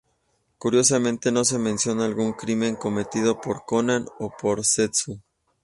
Curiosamente, 0.57 1.31
no 1.31 1.45
se 1.45 1.59
menciona 1.59 2.05
algún 2.05 2.33
crimen 2.33 2.75
cometido 2.75 3.39
por 3.39 3.65
Konan 3.65 4.07
o 4.17 4.31
por 4.31 4.65
Zetsu. 4.65 5.21